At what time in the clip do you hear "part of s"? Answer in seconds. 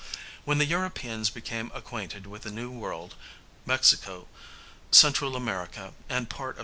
6.27-6.59